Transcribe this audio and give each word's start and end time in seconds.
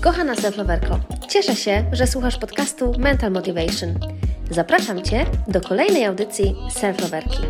Kochana 0.00 0.34
self-loverko, 0.34 0.98
cieszę 1.28 1.56
się, 1.56 1.84
że 1.92 2.06
słuchasz 2.06 2.36
podcastu 2.38 2.92
Mental 2.98 3.32
Motivation. 3.32 3.94
Zapraszam 4.50 5.02
Cię 5.02 5.26
do 5.48 5.60
kolejnej 5.60 6.04
audycji 6.04 6.54
self-loverki. 6.70 7.42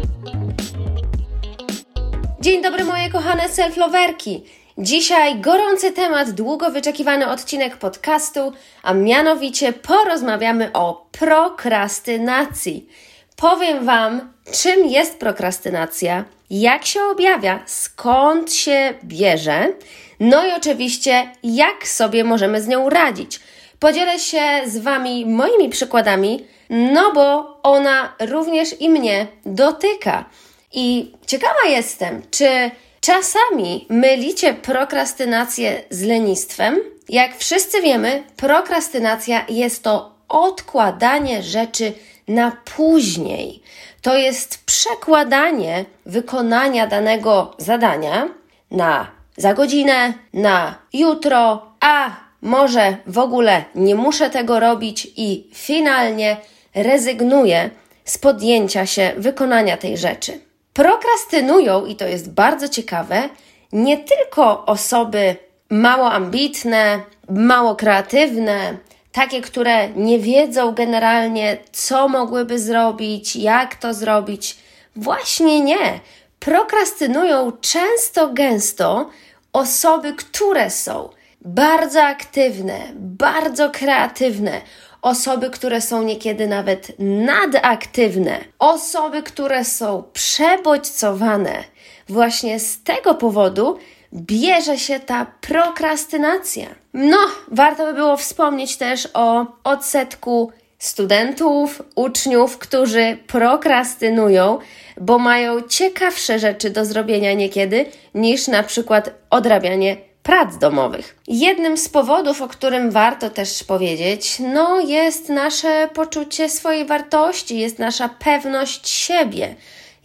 Dzień 2.40 2.62
dobry 2.62 2.84
moje 2.84 3.10
kochane 3.10 3.48
self-loverki. 3.48 4.40
Dzisiaj 4.78 5.40
gorący 5.40 5.92
temat, 5.92 6.30
długo 6.30 6.70
wyczekiwany 6.70 7.30
odcinek 7.30 7.76
podcastu, 7.76 8.52
a 8.82 8.94
mianowicie 8.94 9.72
porozmawiamy 9.72 10.72
o 10.72 11.08
prokrastynacji. 11.12 12.88
Powiem 13.36 13.84
Wam, 13.84 14.32
czym 14.52 14.86
jest 14.86 15.18
prokrastynacja, 15.18 16.24
jak 16.50 16.86
się 16.86 17.00
objawia, 17.02 17.60
skąd 17.66 18.52
się 18.52 18.94
bierze, 19.04 19.72
no 20.20 20.46
i 20.46 20.52
oczywiście, 20.52 21.30
jak 21.42 21.88
sobie 21.88 22.24
możemy 22.24 22.62
z 22.62 22.68
nią 22.68 22.88
radzić. 22.88 23.40
Podzielę 23.78 24.18
się 24.18 24.42
z 24.66 24.78
Wami 24.78 25.26
moimi 25.26 25.68
przykładami, 25.68 26.44
no 26.70 27.12
bo 27.12 27.56
ona 27.62 28.14
również 28.20 28.80
i 28.80 28.90
mnie 28.90 29.26
dotyka. 29.46 30.24
I 30.72 31.12
ciekawa 31.26 31.68
jestem, 31.68 32.22
czy 32.30 32.70
czasami 33.00 33.86
mylicie 33.88 34.54
prokrastynację 34.54 35.82
z 35.90 36.02
lenistwem? 36.02 36.80
Jak 37.08 37.36
wszyscy 37.36 37.82
wiemy, 37.82 38.22
prokrastynacja 38.36 39.44
jest 39.48 39.82
to 39.82 40.14
odkładanie 40.28 41.42
rzeczy 41.42 41.92
na 42.28 42.56
później. 42.76 43.62
To 44.02 44.16
jest 44.16 44.64
przekładanie 44.64 45.84
wykonania 46.06 46.86
danego 46.86 47.54
zadania 47.58 48.28
na 48.70 49.17
za 49.38 49.54
godzinę, 49.54 50.12
na 50.34 50.74
jutro, 50.92 51.62
a 51.80 52.10
może 52.42 52.96
w 53.06 53.18
ogóle 53.18 53.64
nie 53.74 53.94
muszę 53.94 54.30
tego 54.30 54.60
robić 54.60 55.08
i 55.16 55.50
finalnie 55.54 56.36
rezygnuję 56.74 57.70
z 58.04 58.18
podjęcia 58.18 58.86
się 58.86 59.12
wykonania 59.16 59.76
tej 59.76 59.96
rzeczy. 59.96 60.40
Prokrastynują, 60.72 61.86
i 61.86 61.96
to 61.96 62.06
jest 62.06 62.32
bardzo 62.32 62.68
ciekawe, 62.68 63.28
nie 63.72 63.98
tylko 63.98 64.66
osoby 64.66 65.36
mało 65.70 66.12
ambitne, 66.12 67.00
mało 67.30 67.76
kreatywne, 67.76 68.76
takie, 69.12 69.40
które 69.40 69.88
nie 69.88 70.18
wiedzą 70.18 70.72
generalnie, 70.72 71.58
co 71.72 72.08
mogłyby 72.08 72.58
zrobić, 72.58 73.36
jak 73.36 73.74
to 73.74 73.94
zrobić. 73.94 74.56
Właśnie 74.96 75.60
nie. 75.60 76.00
Prokrastynują 76.40 77.52
często, 77.60 78.28
gęsto 78.32 79.10
osoby, 79.52 80.12
które 80.12 80.70
są 80.70 81.08
bardzo 81.40 82.02
aktywne, 82.02 82.78
bardzo 82.94 83.70
kreatywne, 83.70 84.60
osoby, 85.02 85.50
które 85.50 85.80
są 85.80 86.02
niekiedy 86.02 86.46
nawet 86.46 86.92
nadaktywne, 86.98 88.38
osoby, 88.58 89.22
które 89.22 89.64
są 89.64 90.02
przebodźcowane. 90.12 91.64
Właśnie 92.08 92.60
z 92.60 92.82
tego 92.82 93.14
powodu 93.14 93.78
bierze 94.12 94.78
się 94.78 95.00
ta 95.00 95.26
prokrastynacja. 95.40 96.66
No, 96.94 97.18
warto 97.48 97.84
by 97.86 97.94
było 97.94 98.16
wspomnieć 98.16 98.76
też 98.76 99.08
o 99.14 99.46
odsetku 99.64 100.52
studentów, 100.78 101.82
uczniów, 101.94 102.58
którzy 102.58 103.18
prokrastynują, 103.26 104.58
bo 105.00 105.18
mają 105.18 105.62
ciekawsze 105.62 106.38
rzeczy 106.38 106.70
do 106.70 106.84
zrobienia 106.84 107.32
niekiedy 107.32 107.86
niż 108.14 108.48
na 108.48 108.62
przykład 108.62 109.10
odrabianie 109.30 109.96
prac 110.22 110.58
domowych. 110.58 111.16
Jednym 111.28 111.76
z 111.76 111.88
powodów, 111.88 112.42
o 112.42 112.48
którym 112.48 112.90
warto 112.90 113.30
też 113.30 113.64
powiedzieć, 113.64 114.36
no 114.54 114.80
jest 114.80 115.28
nasze 115.28 115.88
poczucie 115.94 116.48
swojej 116.48 116.86
wartości, 116.86 117.58
jest 117.58 117.78
nasza 117.78 118.08
pewność 118.08 118.88
siebie. 118.88 119.54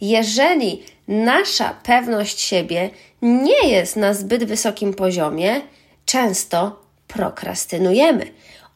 Jeżeli 0.00 0.82
nasza 1.08 1.74
pewność 1.82 2.40
siebie 2.40 2.90
nie 3.22 3.68
jest 3.68 3.96
na 3.96 4.14
zbyt 4.14 4.44
wysokim 4.44 4.94
poziomie, 4.94 5.60
często 6.06 6.80
prokrastynujemy. 7.08 8.26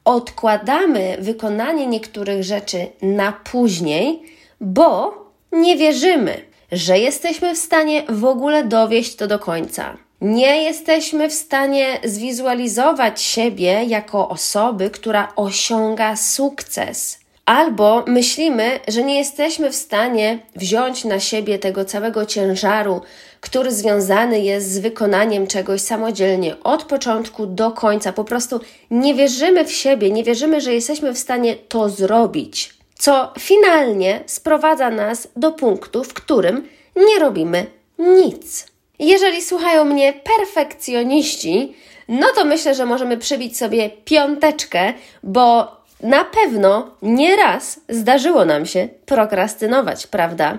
Odkładamy 0.05 1.17
wykonanie 1.21 1.87
niektórych 1.87 2.45
rzeczy 2.45 2.87
na 3.03 3.33
później, 3.33 4.23
bo 4.61 5.28
nie 5.53 5.77
wierzymy, 5.77 6.45
że 6.73 6.99
jesteśmy 6.99 7.55
w 7.55 7.59
stanie 7.59 8.05
w 8.09 8.25
ogóle 8.25 8.65
dowieść 8.65 9.17
to 9.17 9.27
do 9.27 9.39
końca. 9.39 9.97
Nie 10.21 10.63
jesteśmy 10.63 11.29
w 11.29 11.35
stanie 11.35 12.01
zwizualizować 12.05 13.23
siebie 13.23 13.85
jako 13.87 14.29
osoby, 14.29 14.91
która 14.91 15.33
osiąga 15.37 16.17
sukces. 16.17 17.19
Albo 17.47 18.05
myślimy, 18.07 18.81
że 18.89 19.03
nie 19.03 19.19
jesteśmy 19.19 19.71
w 19.71 19.77
stanie 19.77 20.39
wziąć 20.57 21.05
na 21.05 21.21
siebie 21.21 21.59
tego 21.59 21.85
całego 21.85 22.27
ciężaru, 22.27 23.01
który 23.41 23.73
związany 23.73 24.41
jest 24.41 24.73
z 24.73 24.79
wykonaniem 24.79 25.47
czegoś 25.47 25.81
samodzielnie 25.81 26.61
od 26.65 26.85
początku 26.85 27.47
do 27.47 27.73
końca. 27.73 28.13
Po 28.13 28.25
prostu 28.25 28.61
nie 28.91 29.15
wierzymy 29.15 29.65
w 29.65 29.73
siebie, 29.73 30.11
nie 30.11 30.25
wierzymy, 30.25 30.61
że 30.61 30.75
jesteśmy 30.75 31.13
w 31.13 31.19
stanie 31.19 31.57
to 31.57 31.89
zrobić. 31.89 32.78
Co 32.99 33.33
finalnie 33.39 34.21
sprowadza 34.27 34.91
nas 34.91 35.29
do 35.37 35.53
punktu, 35.53 36.05
w 36.05 36.15
którym 36.15 36.69
nie 36.97 37.19
robimy 37.19 37.67
nic. 37.99 38.67
Jeżeli 38.99 39.43
słuchają 39.43 39.85
mnie 39.85 40.13
perfekcjoniści, 40.13 41.77
no 42.09 42.27
to 42.35 42.45
myślę, 42.45 42.75
że 42.75 42.87
możemy 42.87 43.17
przybić 43.17 43.59
sobie 43.59 43.91
piąteczkę, 44.05 44.93
bo 45.23 45.77
na 46.03 46.25
pewno 46.25 46.91
nieraz 47.03 47.81
zdarzyło 47.89 48.45
nam 48.45 48.67
się 48.67 48.89
prokrastynować, 49.07 50.07
prawda? 50.07 50.59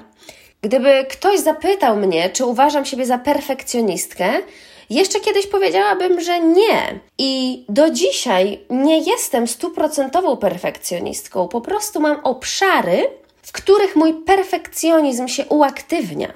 Gdyby 0.61 1.05
ktoś 1.09 1.39
zapytał 1.39 1.97
mnie, 1.97 2.29
czy 2.29 2.45
uważam 2.45 2.85
siebie 2.85 3.05
za 3.05 3.17
perfekcjonistkę, 3.17 4.33
jeszcze 4.89 5.19
kiedyś 5.19 5.47
powiedziałabym, 5.47 6.21
że 6.21 6.39
nie. 6.39 6.99
I 7.17 7.63
do 7.69 7.89
dzisiaj 7.89 8.59
nie 8.69 8.99
jestem 8.99 9.47
stuprocentową 9.47 10.37
perfekcjonistką. 10.37 11.47
Po 11.47 11.61
prostu 11.61 11.99
mam 11.99 12.19
obszary, 12.23 13.09
w 13.41 13.51
których 13.51 13.95
mój 13.95 14.13
perfekcjonizm 14.13 15.27
się 15.27 15.45
uaktywnia. 15.45 16.33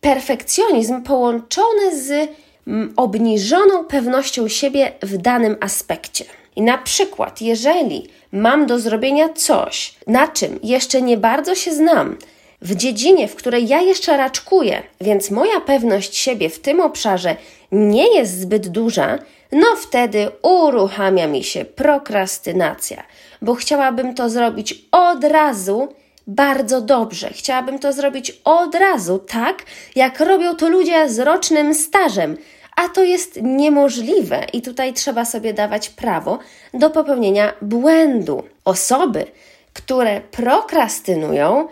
Perfekcjonizm 0.00 1.02
połączony 1.02 2.00
z 2.00 2.30
mm, 2.66 2.92
obniżoną 2.96 3.84
pewnością 3.84 4.48
siebie 4.48 4.92
w 5.02 5.16
danym 5.16 5.56
aspekcie. 5.60 6.24
I 6.56 6.62
na 6.62 6.78
przykład, 6.78 7.40
jeżeli 7.40 8.08
mam 8.32 8.66
do 8.66 8.78
zrobienia 8.78 9.28
coś, 9.28 9.94
na 10.06 10.28
czym 10.28 10.58
jeszcze 10.62 11.02
nie 11.02 11.16
bardzo 11.16 11.54
się 11.54 11.74
znam, 11.74 12.16
w 12.62 12.74
dziedzinie, 12.74 13.28
w 13.28 13.34
której 13.34 13.68
ja 13.68 13.80
jeszcze 13.80 14.16
raczkuję, 14.16 14.82
więc 15.00 15.30
moja 15.30 15.60
pewność 15.60 16.16
siebie 16.16 16.50
w 16.50 16.58
tym 16.58 16.80
obszarze 16.80 17.36
nie 17.72 18.14
jest 18.14 18.40
zbyt 18.40 18.68
duża, 18.68 19.18
no 19.52 19.66
wtedy 19.76 20.28
uruchamia 20.42 21.26
mi 21.26 21.44
się 21.44 21.64
prokrastynacja, 21.64 23.02
bo 23.42 23.54
chciałabym 23.54 24.14
to 24.14 24.30
zrobić 24.30 24.84
od 24.92 25.24
razu 25.24 25.88
bardzo 26.26 26.80
dobrze. 26.80 27.30
Chciałabym 27.32 27.78
to 27.78 27.92
zrobić 27.92 28.40
od 28.44 28.74
razu, 28.74 29.18
tak 29.18 29.62
jak 29.96 30.20
robią 30.20 30.56
to 30.56 30.68
ludzie 30.68 31.08
z 31.08 31.18
rocznym 31.18 31.74
stażem, 31.74 32.36
a 32.76 32.88
to 32.88 33.04
jest 33.04 33.42
niemożliwe 33.42 34.46
i 34.52 34.62
tutaj 34.62 34.92
trzeba 34.92 35.24
sobie 35.24 35.54
dawać 35.54 35.88
prawo 35.88 36.38
do 36.74 36.90
popełnienia 36.90 37.52
błędu. 37.62 38.42
Osoby, 38.64 39.24
które 39.72 40.20
prokrastynują, 40.20 41.68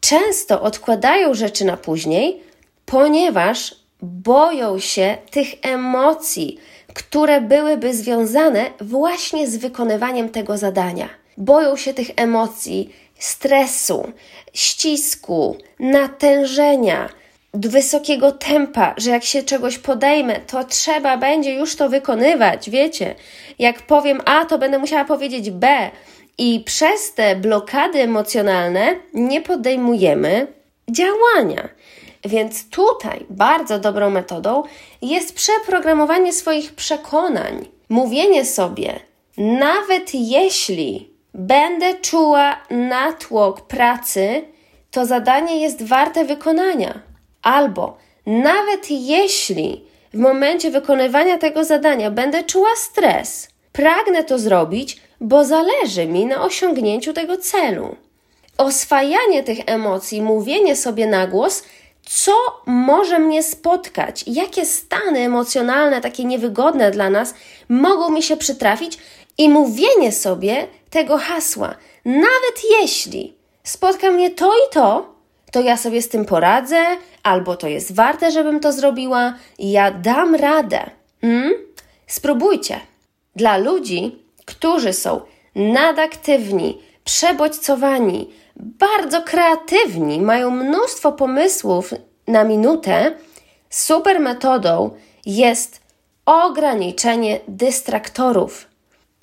często 0.00 0.62
odkładają 0.62 1.34
rzeczy 1.34 1.64
na 1.64 1.76
później, 1.76 2.42
ponieważ 2.86 3.74
boją 4.02 4.78
się 4.78 5.16
tych 5.30 5.48
emocji, 5.62 6.58
które 6.94 7.40
byłyby 7.40 7.94
związane 7.94 8.70
właśnie 8.80 9.46
z 9.46 9.56
wykonywaniem 9.56 10.28
tego 10.28 10.58
zadania. 10.58 11.08
Boją 11.36 11.76
się 11.76 11.94
tych 11.94 12.10
emocji 12.16 12.90
stresu, 13.18 14.12
ścisku, 14.54 15.56
natężenia, 15.78 17.08
wysokiego 17.54 18.32
tempa, 18.32 18.94
że 18.96 19.10
jak 19.10 19.24
się 19.24 19.42
czegoś 19.42 19.78
podejmę, 19.78 20.40
to 20.40 20.64
trzeba 20.64 21.16
będzie 21.16 21.54
już 21.54 21.76
to 21.76 21.88
wykonywać. 21.88 22.70
Wiecie, 22.70 23.14
jak 23.58 23.82
powiem 23.82 24.20
A, 24.24 24.44
to 24.44 24.58
będę 24.58 24.78
musiała 24.78 25.04
powiedzieć 25.04 25.50
B. 25.50 25.90
I 26.38 26.60
przez 26.60 27.14
te 27.14 27.36
blokady 27.36 27.98
emocjonalne 28.00 28.96
nie 29.14 29.40
podejmujemy 29.40 30.46
działania. 30.90 31.68
Więc 32.24 32.68
tutaj 32.68 33.26
bardzo 33.30 33.78
dobrą 33.78 34.10
metodą 34.10 34.62
jest 35.02 35.34
przeprogramowanie 35.34 36.32
swoich 36.32 36.74
przekonań. 36.74 37.68
Mówienie 37.88 38.44
sobie, 38.44 39.00
nawet 39.36 40.14
jeśli 40.14 41.10
będę 41.34 41.94
czuła 41.94 42.60
natłok 42.70 43.60
pracy, 43.60 44.44
to 44.90 45.06
zadanie 45.06 45.60
jest 45.60 45.82
warte 45.82 46.24
wykonania. 46.24 47.00
Albo 47.42 47.98
nawet 48.26 48.90
jeśli 48.90 49.84
w 50.14 50.18
momencie 50.18 50.70
wykonywania 50.70 51.38
tego 51.38 51.64
zadania 51.64 52.10
będę 52.10 52.44
czuła 52.44 52.76
stres, 52.76 53.48
Pragnę 53.72 54.24
to 54.24 54.38
zrobić, 54.38 55.00
bo 55.20 55.44
zależy 55.44 56.06
mi 56.06 56.26
na 56.26 56.42
osiągnięciu 56.42 57.12
tego 57.12 57.36
celu. 57.36 57.96
Oswajanie 58.58 59.42
tych 59.42 59.58
emocji, 59.66 60.22
mówienie 60.22 60.76
sobie 60.76 61.06
na 61.06 61.26
głos, 61.26 61.62
co 62.06 62.32
może 62.66 63.18
mnie 63.18 63.42
spotkać, 63.42 64.24
jakie 64.26 64.66
stany 64.66 65.18
emocjonalne, 65.18 66.00
takie 66.00 66.24
niewygodne 66.24 66.90
dla 66.90 67.10
nas, 67.10 67.34
mogą 67.68 68.10
mi 68.10 68.22
się 68.22 68.36
przytrafić, 68.36 68.98
i 69.38 69.48
mówienie 69.48 70.12
sobie 70.12 70.66
tego 70.90 71.18
hasła, 71.18 71.74
nawet 72.04 72.62
jeśli 72.80 73.34
spotka 73.64 74.10
mnie 74.10 74.30
to 74.30 74.52
i 74.52 74.72
to, 74.72 75.14
to 75.52 75.60
ja 75.60 75.76
sobie 75.76 76.02
z 76.02 76.08
tym 76.08 76.24
poradzę, 76.24 76.84
albo 77.22 77.56
to 77.56 77.68
jest 77.68 77.94
warte, 77.94 78.30
żebym 78.30 78.60
to 78.60 78.72
zrobiła, 78.72 79.34
ja 79.58 79.90
dam 79.90 80.34
radę. 80.34 80.90
Hmm? 81.20 81.52
Spróbujcie. 82.06 82.80
Dla 83.36 83.56
ludzi, 83.56 84.18
którzy 84.50 84.92
są 84.92 85.20
nadaktywni, 85.54 86.78
przebodźcowani, 87.04 88.30
bardzo 88.56 89.22
kreatywni, 89.22 90.20
mają 90.20 90.50
mnóstwo 90.50 91.12
pomysłów 91.12 91.94
na 92.26 92.44
minutę, 92.44 93.12
super 93.70 94.20
metodą 94.20 94.90
jest 95.26 95.80
ograniczenie 96.26 97.40
dystraktorów. 97.48 98.66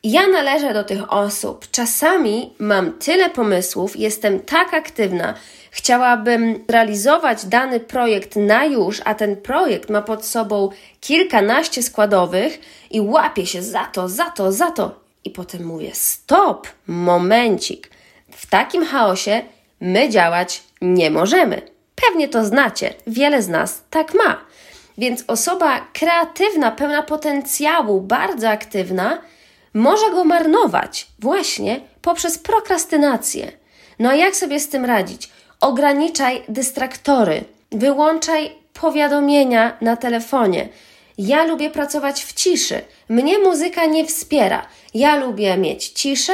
Ja 0.03 0.27
należę 0.27 0.73
do 0.73 0.83
tych 0.83 1.13
osób. 1.13 1.71
Czasami 1.71 2.53
mam 2.59 2.93
tyle 2.93 3.29
pomysłów, 3.29 3.95
jestem 3.95 4.39
tak 4.39 4.73
aktywna, 4.73 5.33
chciałabym 5.71 6.65
realizować 6.67 7.45
dany 7.45 7.79
projekt 7.79 8.35
na 8.35 8.65
już, 8.65 9.01
a 9.05 9.15
ten 9.15 9.35
projekt 9.35 9.89
ma 9.89 10.01
pod 10.01 10.25
sobą 10.25 10.69
kilkanaście 11.01 11.83
składowych 11.83 12.59
i 12.91 13.01
łapię 13.01 13.45
się 13.45 13.63
za 13.63 13.85
to, 13.85 14.09
za 14.09 14.25
to, 14.25 14.51
za 14.51 14.71
to. 14.71 15.06
I 15.23 15.29
potem 15.29 15.65
mówię: 15.65 15.91
stop, 15.95 16.67
momencik. 16.87 17.91
W 18.31 18.45
takim 18.45 18.85
chaosie 18.85 19.41
my 19.81 20.09
działać 20.09 20.63
nie 20.81 21.11
możemy. 21.11 21.61
Pewnie 21.95 22.27
to 22.27 22.45
znacie, 22.45 22.93
wiele 23.07 23.41
z 23.41 23.47
nas 23.47 23.81
tak 23.89 24.13
ma. 24.13 24.41
Więc 24.97 25.23
osoba 25.27 25.87
kreatywna, 25.93 26.71
pełna 26.71 27.03
potencjału, 27.03 28.01
bardzo 28.01 28.49
aktywna, 28.49 29.21
może 29.73 30.11
go 30.11 30.23
marnować 30.23 31.07
właśnie 31.19 31.79
poprzez 32.01 32.37
prokrastynację. 32.37 33.51
No 33.99 34.09
a 34.09 34.15
jak 34.15 34.35
sobie 34.35 34.59
z 34.59 34.69
tym 34.69 34.85
radzić? 34.85 35.29
Ograniczaj 35.61 36.43
dystraktory, 36.49 37.43
wyłączaj 37.71 38.51
powiadomienia 38.73 39.77
na 39.81 39.97
telefonie. 39.97 40.69
Ja 41.17 41.43
lubię 41.43 41.69
pracować 41.69 42.23
w 42.23 42.33
ciszy. 42.33 42.81
Mnie 43.09 43.39
muzyka 43.39 43.85
nie 43.85 44.05
wspiera. 44.05 44.67
Ja 44.93 45.15
lubię 45.15 45.57
mieć 45.57 45.87
ciszę, 45.87 46.33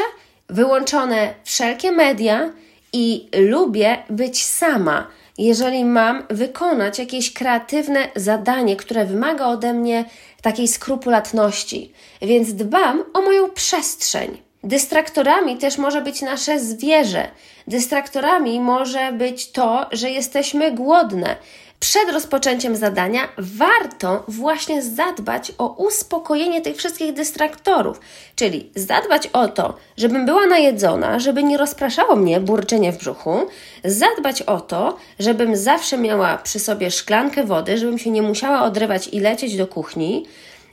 wyłączone 0.49 1.33
wszelkie 1.43 1.91
media 1.91 2.53
i 2.93 3.29
lubię 3.33 3.97
być 4.09 4.45
sama 4.45 5.07
jeżeli 5.37 5.85
mam 5.85 6.23
wykonać 6.29 6.99
jakieś 6.99 7.33
kreatywne 7.33 8.07
zadanie, 8.15 8.75
które 8.75 9.05
wymaga 9.05 9.45
ode 9.45 9.73
mnie 9.73 10.05
takiej 10.41 10.67
skrupulatności. 10.67 11.93
Więc 12.21 12.53
dbam 12.53 13.03
o 13.13 13.21
moją 13.21 13.49
przestrzeń. 13.49 14.41
Dystraktorami 14.63 15.57
też 15.57 15.77
może 15.77 16.01
być 16.01 16.21
nasze 16.21 16.59
zwierzę. 16.59 17.27
Dystraktorami 17.67 18.59
może 18.59 19.11
być 19.11 19.51
to, 19.51 19.85
że 19.91 20.09
jesteśmy 20.09 20.71
głodne, 20.71 21.35
przed 21.83 22.09
rozpoczęciem 22.09 22.75
zadania 22.75 23.27
warto 23.37 24.23
właśnie 24.27 24.81
zadbać 24.81 25.51
o 25.57 25.67
uspokojenie 25.67 26.61
tych 26.61 26.77
wszystkich 26.77 27.13
dystraktorów, 27.13 27.99
czyli 28.35 28.71
zadbać 28.75 29.27
o 29.27 29.47
to, 29.47 29.77
żebym 29.97 30.25
była 30.25 30.47
najedzona, 30.47 31.19
żeby 31.19 31.43
nie 31.43 31.57
rozpraszało 31.57 32.15
mnie 32.15 32.39
burczenie 32.39 32.91
w 32.91 32.97
brzuchu, 32.97 33.47
zadbać 33.83 34.41
o 34.41 34.61
to, 34.61 34.97
żebym 35.19 35.55
zawsze 35.55 35.97
miała 35.97 36.37
przy 36.37 36.59
sobie 36.59 36.91
szklankę 36.91 37.43
wody, 37.43 37.77
żebym 37.77 37.99
się 37.99 38.09
nie 38.09 38.21
musiała 38.21 38.63
odrywać 38.63 39.07
i 39.07 39.19
lecieć 39.19 39.57
do 39.57 39.67
kuchni, 39.67 40.25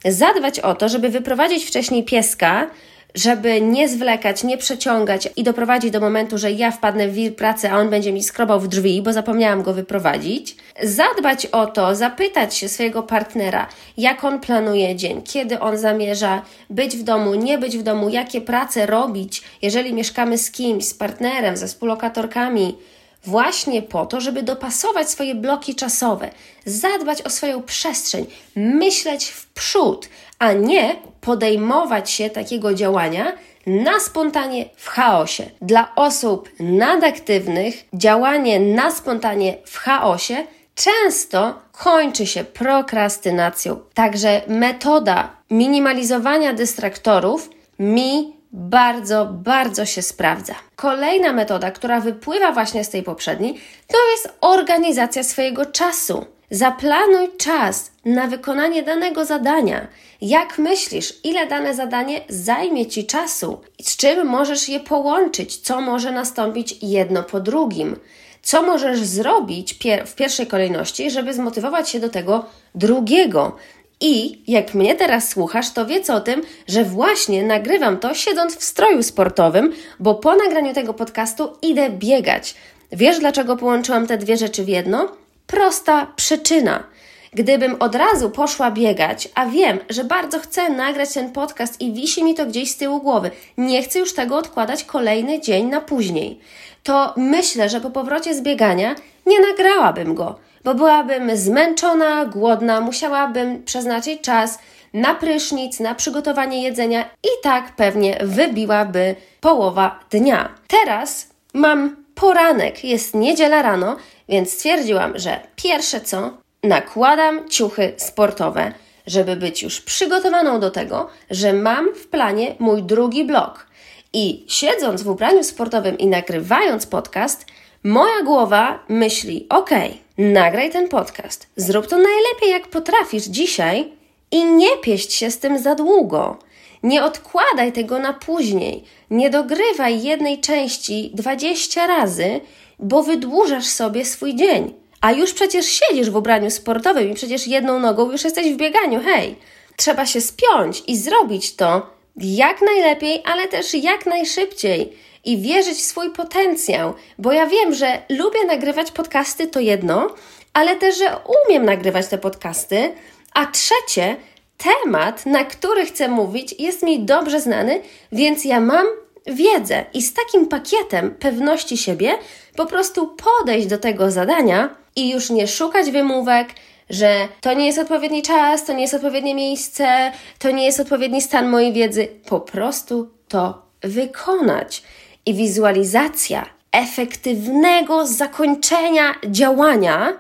zadbać 0.05 0.61
o 0.61 0.75
to, 0.75 0.89
żeby 0.89 1.09
wyprowadzić 1.09 1.65
wcześniej 1.65 2.05
pieska, 2.05 2.71
żeby 3.15 3.61
nie 3.61 3.89
zwlekać, 3.89 4.45
nie 4.45 4.59
przeciągać 4.59 5.29
i 5.37 5.43
doprowadzić 5.43 5.91
do 5.91 6.01
momentu, 6.01 6.39
że 6.39 6.53
ja 6.53 6.71
wpadnę 6.71 7.09
w 7.09 7.15
wir 7.15 7.37
pracy, 7.37 7.71
a 7.71 7.79
on 7.79 7.91
będzie 7.91 8.13
mi 8.13 8.23
skrobał 8.23 8.61
w 8.61 8.69
drzwi, 8.69 9.03
bo 9.03 9.13
zapomniałam 9.13 9.63
go 9.63 9.75
wyprowadzić. 9.75 10.57
Zadbać 10.83 11.47
o 11.47 11.67
to, 11.67 11.95
zapytać 11.95 12.57
się 12.57 12.69
swojego 12.69 13.03
partnera, 13.03 13.69
jak 13.97 14.25
on 14.25 14.41
planuje 14.41 14.97
dzień, 14.97 15.23
kiedy 15.23 15.61
on 15.61 15.79
zamierza 15.79 16.43
być 16.71 16.97
w 16.97 17.03
domu, 17.03 17.35
nie 17.35 17.59
być 17.59 17.79
w 17.79 17.83
domu, 17.83 18.09
jakie 18.09 18.41
prace 18.41 18.87
robić, 18.87 19.43
jeżeli 19.63 19.95
mieszkamy 19.95 20.39
z 20.39 20.51
kimś, 20.51 20.85
z 20.85 20.95
partnerem, 20.95 21.57
ze 21.57 21.67
współlokatorkami, 21.67 22.77
właśnie 23.25 23.83
po 23.83 24.07
to, 24.07 24.21
żeby 24.21 24.43
dopasować 24.43 25.11
swoje 25.11 25.35
bloki 25.35 25.75
czasowe, 25.75 26.31
zadbać 26.65 27.23
o 27.23 27.31
swoją 27.31 27.63
przestrzeń, 27.63 28.27
myśleć 28.57 29.25
w 29.29 29.47
przód, 29.47 30.09
a 30.41 30.53
nie 30.53 30.97
podejmować 31.21 32.11
się 32.11 32.31
takiego 32.31 32.75
działania 32.75 33.33
na 33.67 34.01
spontanie 34.01 34.69
w 34.77 34.89
chaosie. 34.89 35.51
Dla 35.63 35.95
osób 35.97 36.49
nadaktywnych 36.61 37.75
działanie 37.95 38.61
na 38.61 38.91
spontanie 38.91 39.57
w 39.65 39.79
chaosie 39.79 40.37
często 40.75 41.55
kończy 41.73 42.27
się 42.27 42.45
prokrastynacją. 42.45 43.81
Także 43.95 44.43
metoda 44.49 45.37
minimalizowania 45.51 46.53
dystraktorów 46.53 47.51
mi 47.79 48.37
bardzo, 48.53 49.27
bardzo 49.27 49.87
się 49.87 50.03
sprawdza. 50.03 50.55
Kolejna 50.77 51.33
metoda, 51.33 51.71
która 51.71 52.01
wypływa 52.01 52.53
właśnie 52.53 52.85
z 52.85 52.91
tej 52.91 53.03
poprzedniej, 53.03 53.61
to 53.87 53.99
jest 54.13 54.33
organizacja 54.41 55.23
swojego 55.23 55.67
czasu. 55.67 56.25
Zaplanuj 56.53 57.29
czas 57.39 57.93
na 58.05 58.27
wykonanie 58.27 58.83
danego 58.83 59.25
zadania. 59.25 59.87
Jak 60.21 60.59
myślisz, 60.59 61.15
ile 61.25 61.47
dane 61.47 61.75
zadanie 61.75 62.21
zajmie 62.29 62.87
Ci 62.87 63.07
czasu? 63.07 63.61
Z 63.83 63.97
czym 63.97 64.27
możesz 64.27 64.69
je 64.69 64.81
połączyć? 64.81 65.57
Co 65.57 65.81
może 65.81 66.13
nastąpić 66.13 66.77
jedno 66.83 67.23
po 67.23 67.41
drugim? 67.41 67.97
Co 68.43 68.63
możesz 68.63 69.01
zrobić 69.01 69.75
pier 69.75 70.07
w 70.07 70.15
pierwszej 70.15 70.47
kolejności, 70.47 71.11
żeby 71.11 71.35
zmotywować 71.35 71.91
się 71.91 72.01
do 72.01 72.09
tego 72.09 72.45
drugiego? 72.75 73.57
I 74.01 74.43
jak 74.47 74.75
mnie 74.75 74.95
teraz 74.95 75.29
słuchasz, 75.29 75.73
to 75.73 75.87
wiedz 75.87 76.11
o 76.11 76.21
tym, 76.21 76.43
że 76.69 76.85
właśnie 76.85 77.43
nagrywam 77.43 77.99
to 77.99 78.15
siedząc 78.15 78.57
w 78.57 78.65
stroju 78.65 79.03
sportowym, 79.03 79.73
bo 80.01 80.15
po 80.15 80.37
nagraniu 80.37 80.75
tego 80.75 80.95
podcastu 80.95 81.53
idę 81.63 81.91
biegać. 81.91 82.55
Wiesz, 82.93 83.19
dlaczego 83.19 83.57
połączyłam 83.57 84.07
te 84.07 84.19
dwie 84.19 84.37
rzeczy 84.37 84.65
w 84.65 84.69
jedno? 84.69 85.21
Prosta 85.51 86.07
przyczyna. 86.17 86.85
Gdybym 87.33 87.77
od 87.81 87.95
razu 87.95 88.31
poszła 88.31 88.71
biegać, 88.71 89.29
a 89.35 89.47
wiem, 89.47 89.79
że 89.89 90.05
bardzo 90.05 90.39
chcę 90.39 90.71
nagrać 90.71 91.13
ten 91.13 91.33
podcast 91.33 91.81
i 91.81 91.93
wisi 91.93 92.25
mi 92.25 92.35
to 92.35 92.47
gdzieś 92.47 92.71
z 92.71 92.77
tyłu 92.77 93.01
głowy, 93.01 93.31
nie 93.59 93.83
chcę 93.83 93.99
już 93.99 94.15
tego 94.15 94.37
odkładać 94.37 94.85
kolejny 94.85 95.41
dzień 95.41 95.67
na 95.67 95.81
później, 95.81 96.41
to 96.83 97.15
myślę, 97.17 97.69
że 97.69 97.81
po 97.81 97.91
powrocie 97.91 98.35
z 98.35 98.41
biegania 98.41 98.95
nie 99.27 99.41
nagrałabym 99.41 100.15
go 100.15 100.39
bo 100.65 100.75
byłabym 100.75 101.37
zmęczona, 101.37 102.25
głodna, 102.25 102.81
musiałabym 102.81 103.65
przeznaczyć 103.65 104.21
czas 104.21 104.59
na 104.95 105.15
prysznic, 105.15 105.81
na 105.81 105.95
przygotowanie 105.95 106.63
jedzenia 106.63 107.05
i 107.25 107.29
tak 107.43 107.77
pewnie 107.77 108.19
wybiłaby 108.23 109.15
połowa 109.41 110.01
dnia. 110.11 110.49
Teraz 110.69 111.29
mam 111.55 112.00
poranek, 112.21 112.85
jest 112.85 113.15
niedziela 113.15 113.63
rano, 113.63 113.97
więc 114.29 114.53
stwierdziłam, 114.53 115.19
że 115.19 115.41
pierwsze 115.57 116.01
co, 116.01 116.31
nakładam 116.63 117.49
ciuchy 117.49 117.93
sportowe, 117.97 118.73
żeby 119.07 119.37
być 119.37 119.63
już 119.63 119.81
przygotowaną 119.81 120.61
do 120.61 120.71
tego, 120.71 121.09
że 121.31 121.53
mam 121.53 121.95
w 121.95 122.07
planie 122.07 122.55
mój 122.59 122.83
drugi 122.83 123.25
blok. 123.25 123.67
I 124.13 124.45
siedząc 124.49 125.03
w 125.03 125.09
ubraniu 125.09 125.45
sportowym 125.45 125.99
i 125.99 126.07
nagrywając 126.07 126.87
podcast, 126.87 127.47
moja 127.85 128.23
głowa 128.23 128.79
myśli: 128.89 129.47
OK, 129.49 129.71
nagraj 130.19 130.71
ten 130.71 130.89
podcast, 130.89 131.47
zrób 131.57 131.87
to 131.87 131.97
najlepiej 131.97 132.51
jak 132.51 132.69
potrafisz 132.69 133.25
dzisiaj 133.25 133.93
i 134.31 134.45
nie 134.45 134.77
pieść 134.83 135.13
się 135.13 135.31
z 135.31 135.39
tym 135.39 135.59
za 135.59 135.75
długo. 135.75 136.39
Nie 136.83 137.05
odkładaj 137.05 137.73
tego 137.73 137.99
na 137.99 138.13
później. 138.13 138.85
Nie 139.11 139.31
dogrywaj 139.31 140.03
jednej 140.03 140.41
części 140.41 141.11
20 141.15 141.87
razy, 141.87 142.41
bo 142.79 143.03
wydłużasz 143.03 143.67
sobie 143.67 144.05
swój 144.05 144.37
dzień. 144.37 144.75
A 145.01 145.13
już 145.13 145.33
przecież 145.33 145.67
siedzisz 145.67 146.11
w 146.11 146.17
ubraniu 146.17 146.51
sportowym 146.51 147.11
i 147.11 147.15
przecież 147.15 147.47
jedną 147.47 147.81
nogą 147.81 148.13
już 148.13 148.25
jesteś 148.25 148.53
w 148.53 148.57
bieganiu. 148.57 149.01
Hej, 149.05 149.37
trzeba 149.77 150.07
się 150.07 150.21
spiąć 150.21 150.83
i 150.87 150.97
zrobić 150.97 151.57
to 151.57 151.87
jak 152.17 152.63
najlepiej, 152.63 153.23
ale 153.25 153.49
też 153.49 153.75
jak 153.75 154.07
najszybciej 154.07 154.93
i 155.25 155.39
wierzyć 155.39 155.79
w 155.79 155.81
swój 155.81 156.11
potencjał, 156.11 156.95
bo 157.19 157.33
ja 157.33 157.47
wiem, 157.47 157.75
że 157.75 158.03
lubię 158.09 158.45
nagrywać 158.47 158.91
podcasty 158.91 159.47
to 159.47 159.61
jedno, 159.61 160.15
ale 160.53 160.77
też, 160.77 160.99
że 160.99 161.17
umiem 161.47 161.65
nagrywać 161.65 162.07
te 162.07 162.19
podcasty, 162.19 162.95
a 163.35 163.47
trzecie, 163.47 164.17
temat, 164.63 165.27
na 165.27 165.45
który 165.45 165.87
chcę 165.87 166.09
mówić, 166.09 166.55
jest 166.59 166.83
mi 166.83 167.05
dobrze 167.05 167.41
znany, 167.41 167.81
więc 168.13 168.45
ja 168.45 168.61
mam 168.61 168.87
wiedzę 169.27 169.85
i 169.95 170.03
z 170.03 170.15
takim 170.15 170.47
pakietem 170.47 171.11
pewności 171.11 171.77
siebie 171.77 172.13
po 172.57 172.67
prostu 172.67 173.17
podejść 173.39 173.67
do 173.67 173.79
tego 173.79 174.11
zadania 174.11 174.77
i 174.97 175.11
już 175.11 175.31
nie 175.31 175.49
szukać 175.49 175.91
wymówek, 175.91 176.49
że 176.91 177.29
to 177.41 177.55
nie 177.55 177.67
jest 177.67 177.79
odpowiedni 177.79 178.23
czas, 178.23 178.65
to 178.65 178.73
nie 178.73 178.83
jest 178.83 178.95
odpowiednie 178.95 179.35
miejsce, 179.35 180.13
to 180.39 180.51
nie 180.51 180.65
jest 180.65 180.81
odpowiedni 180.81 181.23
stan 181.23 181.49
mojej 181.49 181.73
wiedzy. 181.73 182.09
Po 182.29 182.41
prostu 182.41 183.11
to 183.29 183.63
wykonać. 183.83 184.83
I 185.27 185.35
wizualizacja 185.35 186.47
efektywnego 186.73 188.07
zakończenia 188.07 189.15
działania 189.27 190.13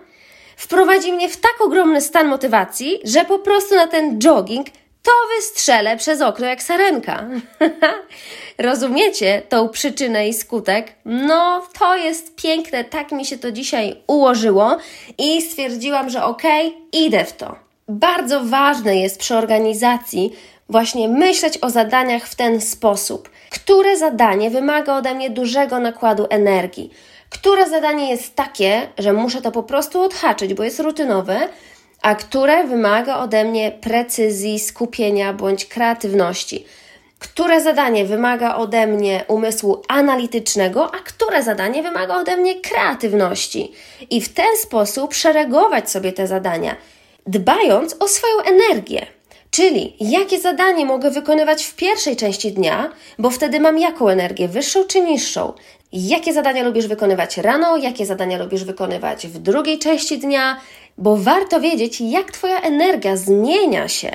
wprowadzi 0.60 1.12
mnie 1.12 1.28
w 1.28 1.36
tak 1.36 1.60
ogromny 1.60 2.00
stan 2.00 2.28
motywacji, 2.28 3.00
że 3.04 3.24
po 3.24 3.38
prostu 3.38 3.74
na 3.74 3.86
ten 3.86 4.18
jogging 4.18 4.66
to 5.02 5.10
wystrzelę 5.36 5.96
przez 5.96 6.20
okno 6.20 6.46
jak 6.46 6.62
sarenka. 6.62 7.26
Rozumiecie 8.58 9.42
tą 9.48 9.68
przyczynę 9.68 10.28
i 10.28 10.34
skutek? 10.34 10.94
No, 11.04 11.66
to 11.78 11.96
jest 11.96 12.36
piękne, 12.36 12.84
tak 12.84 13.12
mi 13.12 13.24
się 13.24 13.38
to 13.38 13.52
dzisiaj 13.52 13.96
ułożyło 14.06 14.76
i 15.18 15.42
stwierdziłam, 15.42 16.10
że 16.10 16.24
okej, 16.24 16.68
okay, 16.68 16.80
idę 16.92 17.24
w 17.24 17.32
to. 17.32 17.56
Bardzo 17.88 18.44
ważne 18.44 18.96
jest 18.96 19.20
przy 19.20 19.36
organizacji 19.36 20.32
właśnie 20.68 21.08
myśleć 21.08 21.58
o 21.62 21.70
zadaniach 21.70 22.26
w 22.26 22.34
ten 22.34 22.60
sposób. 22.60 23.30
Które 23.50 23.96
zadanie 23.96 24.50
wymaga 24.50 24.96
ode 24.96 25.14
mnie 25.14 25.30
dużego 25.30 25.78
nakładu 25.78 26.26
energii? 26.30 26.90
Które 27.30 27.68
zadanie 27.68 28.10
jest 28.10 28.34
takie, 28.36 28.88
że 28.98 29.12
muszę 29.12 29.42
to 29.42 29.52
po 29.52 29.62
prostu 29.62 30.02
odhaczyć, 30.02 30.54
bo 30.54 30.64
jest 30.64 30.80
rutynowe, 30.80 31.48
a 32.02 32.14
które 32.14 32.64
wymaga 32.64 33.18
ode 33.18 33.44
mnie 33.44 33.72
precyzji, 33.80 34.58
skupienia 34.58 35.32
bądź 35.32 35.66
kreatywności? 35.66 36.64
Które 37.18 37.60
zadanie 37.60 38.04
wymaga 38.04 38.56
ode 38.56 38.86
mnie 38.86 39.24
umysłu 39.28 39.82
analitycznego, 39.88 40.94
a 40.94 40.98
które 40.98 41.42
zadanie 41.42 41.82
wymaga 41.82 42.16
ode 42.16 42.36
mnie 42.36 42.60
kreatywności? 42.60 43.72
I 44.10 44.20
w 44.20 44.28
ten 44.34 44.56
sposób 44.62 45.14
szeregować 45.14 45.90
sobie 45.90 46.12
te 46.12 46.26
zadania, 46.26 46.76
dbając 47.26 47.96
o 48.00 48.08
swoją 48.08 48.40
energię. 48.40 49.06
Czyli 49.50 49.96
jakie 50.00 50.40
zadanie 50.40 50.86
mogę 50.86 51.10
wykonywać 51.10 51.64
w 51.64 51.76
pierwszej 51.76 52.16
części 52.16 52.52
dnia, 52.52 52.92
bo 53.18 53.30
wtedy 53.30 53.60
mam 53.60 53.78
jaką 53.78 54.08
energię, 54.08 54.48
wyższą 54.48 54.84
czy 54.84 55.00
niższą? 55.00 55.52
Jakie 55.92 56.32
zadania 56.32 56.62
lubisz 56.62 56.86
wykonywać 56.86 57.36
rano, 57.36 57.76
jakie 57.76 58.06
zadania 58.06 58.38
lubisz 58.38 58.64
wykonywać 58.64 59.26
w 59.26 59.38
drugiej 59.38 59.78
części 59.78 60.18
dnia, 60.18 60.60
bo 60.98 61.16
warto 61.16 61.60
wiedzieć, 61.60 62.00
jak 62.00 62.32
Twoja 62.32 62.60
energia 62.60 63.16
zmienia 63.16 63.88
się. 63.88 64.10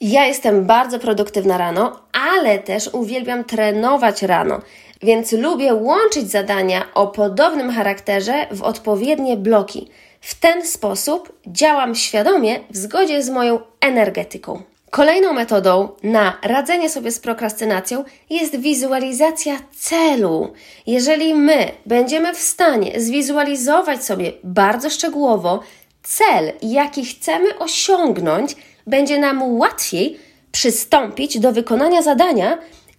Ja 0.00 0.26
jestem 0.26 0.66
bardzo 0.66 0.98
produktywna 0.98 1.58
rano, 1.58 2.00
ale 2.12 2.58
też 2.58 2.90
uwielbiam 2.92 3.44
trenować 3.44 4.22
rano, 4.22 4.60
więc 5.02 5.32
lubię 5.32 5.74
łączyć 5.74 6.30
zadania 6.30 6.86
o 6.94 7.06
podobnym 7.06 7.70
charakterze 7.70 8.46
w 8.50 8.62
odpowiednie 8.62 9.36
bloki. 9.36 9.88
W 10.20 10.34
ten 10.34 10.66
sposób 10.66 11.32
działam 11.46 11.94
świadomie 11.94 12.60
w 12.70 12.76
zgodzie 12.76 13.22
z 13.22 13.30
moją 13.30 13.60
energetyką. 13.80 14.62
Kolejną 14.90 15.32
metodą 15.32 15.88
na 16.02 16.38
radzenie 16.42 16.90
sobie 16.90 17.10
z 17.10 17.20
prokrastynacją 17.20 18.04
jest 18.30 18.56
wizualizacja 18.56 19.58
celu. 19.72 20.52
Jeżeli 20.86 21.34
my 21.34 21.70
będziemy 21.86 22.34
w 22.34 22.38
stanie 22.38 23.00
zwizualizować 23.00 24.04
sobie 24.04 24.32
bardzo 24.44 24.90
szczegółowo 24.90 25.60
cel, 26.02 26.52
jaki 26.62 27.04
chcemy 27.04 27.58
osiągnąć, 27.58 28.56
będzie 28.86 29.18
nam 29.18 29.58
łatwiej 29.58 30.18
przystąpić 30.52 31.38
do 31.38 31.52
wykonania 31.52 32.02
zadania 32.02 32.58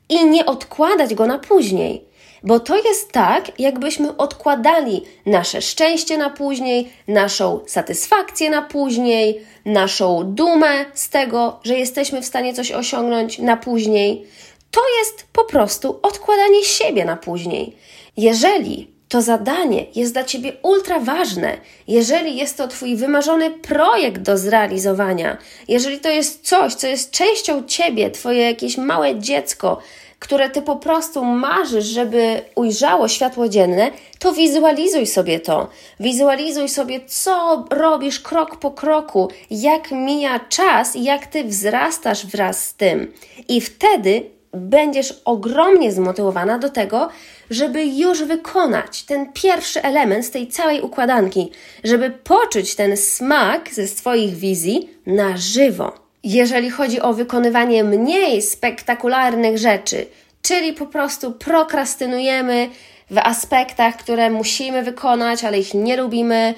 i 0.10 0.26
nie 0.26 0.46
odkładać 0.46 1.16
go 1.16 1.28
na 1.28 1.40
później. 1.40 2.07
Bo 2.48 2.60
to 2.60 2.78
jest 2.78 3.12
tak, 3.12 3.60
jakbyśmy 3.60 4.18
odkładali 4.18 5.04
nasze 5.26 5.62
szczęście 5.62 6.18
na 6.18 6.30
później, 6.30 6.90
naszą 7.08 7.60
satysfakcję 7.66 8.50
na 8.50 8.62
później, 8.62 9.46
naszą 9.66 10.24
dumę 10.24 10.86
z 10.94 11.10
tego, 11.10 11.60
że 11.64 11.78
jesteśmy 11.78 12.22
w 12.22 12.26
stanie 12.26 12.54
coś 12.54 12.72
osiągnąć 12.72 13.40
na 13.40 13.58
później. 13.58 14.26
To 14.72 14.82
jest 15.00 15.28
po 15.34 15.44
prostu 15.44 16.00
odkładanie 16.02 16.64
siebie 16.64 17.06
na 17.06 17.18
później. 17.18 17.78
Jeżeli 18.18 18.98
to 19.10 19.22
zadanie 19.22 19.86
jest 19.96 20.14
dla 20.14 20.24
Ciebie 20.24 20.54
ultra 20.62 21.00
ważne, 21.00 21.58
jeżeli 21.88 22.38
jest 22.38 22.58
to 22.58 22.68
Twój 22.68 22.96
wymarzony 22.96 23.52
projekt 23.52 24.22
do 24.22 24.38
zrealizowania, 24.38 25.38
jeżeli 25.68 26.00
to 26.00 26.10
jest 26.10 26.48
coś, 26.48 26.74
co 26.74 26.88
jest 26.88 27.12
częścią 27.12 27.64
Ciebie, 27.64 28.12
Twoje 28.12 28.42
jakieś 28.42 28.78
małe 28.78 29.20
dziecko, 29.20 29.82
które 30.20 30.50
Ty 30.50 30.62
po 30.62 30.76
prostu 30.76 31.26
marzysz, 31.26 31.86
żeby 31.86 32.42
ujrzało 32.56 33.08
światło 33.08 33.50
dzienne, 33.50 33.92
to 34.20 34.34
wizualizuj 34.34 35.08
sobie 35.08 35.40
to. 35.40 35.68
Wizualizuj 36.00 36.70
sobie, 36.70 37.00
co 37.06 37.66
robisz 37.70 38.20
krok 38.20 38.56
po 38.56 38.72
kroku, 38.72 39.32
jak 39.52 39.92
mija 39.92 40.40
czas, 40.40 40.96
jak 40.96 41.28
Ty 41.28 41.44
wzrastasz 41.44 42.26
wraz 42.26 42.64
z 42.68 42.74
tym. 42.74 43.14
I 43.48 43.62
wtedy 43.62 44.24
będziesz 44.54 45.22
ogromnie 45.26 45.92
zmotywowana 45.92 46.60
do 46.60 46.70
tego, 46.70 47.10
żeby 47.50 47.86
już 47.86 48.24
wykonać 48.24 49.04
ten 49.04 49.34
pierwszy 49.34 49.84
element 49.84 50.26
z 50.26 50.32
tej 50.32 50.48
całej 50.48 50.82
układanki, 50.82 51.52
żeby 51.84 52.12
poczuć 52.12 52.76
ten 52.76 52.98
smak 52.98 53.74
ze 53.74 53.88
swoich 53.88 54.36
wizji 54.36 54.90
na 55.06 55.38
żywo. 55.38 56.07
Jeżeli 56.24 56.70
chodzi 56.70 57.02
o 57.02 57.14
wykonywanie 57.14 57.84
mniej 57.84 58.42
spektakularnych 58.42 59.58
rzeczy, 59.58 60.06
czyli 60.42 60.74
po 60.74 60.86
prostu 60.86 61.32
prokrastynujemy 61.32 62.70
w 63.12 63.18
aspektach, 63.18 63.98
które 63.98 64.30
musimy 64.30 64.84
wykonać, 64.84 65.44
ale 65.44 65.60
ich 65.60 65.74
nie 65.74 65.98
lubimy, 65.98 66.54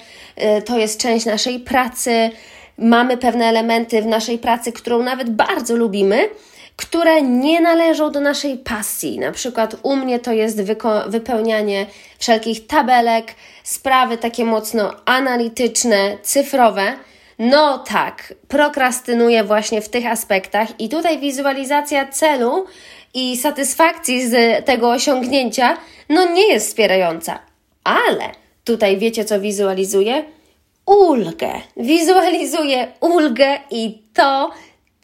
y, 0.58 0.62
to 0.62 0.78
jest 0.78 1.01
część 1.01 1.25
naszej 1.25 1.60
pracy, 1.60 2.32
mamy 2.78 3.18
pewne 3.18 3.46
elementy 3.46 4.01
w 4.01 4.06
naszej 4.06 4.38
pracy, 4.38 4.72
którą 4.72 5.04
nawet 5.04 5.30
bardzo 5.30 5.75
lubimy, 5.75 6.30
które 6.75 7.22
nie 7.22 7.62
należą 7.62 8.12
do 8.12 8.20
naszej 8.20 8.58
pasji. 8.58 9.20
Na 9.20 9.32
przykład 9.32 9.75
u 9.84 9.96
mnie 9.96 10.20
to 10.20 10.32
jest 10.32 10.62
wypełnianie 11.08 11.86
wszelkich 12.20 12.68
tabelek, 12.68 13.36
sprawy 13.63 14.18
takie 14.18 14.46
mocno 14.46 14.94
analityczne, 15.06 16.18
cyfrowe. 16.22 16.94
No 17.39 17.77
tak, 17.77 18.34
prokrastynuję 18.48 19.43
właśnie 19.43 19.81
w 19.81 19.89
tych 19.89 20.05
aspektach 20.05 20.79
i 20.79 20.89
tutaj 20.89 21.19
wizualizacja 21.19 22.08
celu 22.08 22.65
i 23.13 23.38
satysfakcji 23.38 24.29
z 24.29 24.65
tego 24.65 24.89
osiągnięcia 24.89 25.77
no 26.10 26.25
nie 26.31 26.48
jest 26.48 26.67
wspierająca. 26.67 27.39
Ale 27.84 28.31
tutaj 28.63 28.98
wiecie 28.98 29.25
co 29.25 29.39
wizualizuję? 29.39 30.24
Ulgę. 30.86 31.51
Wizualizuję 31.77 32.88
ulgę 33.00 33.60
i 33.72 34.01
to 34.13 34.51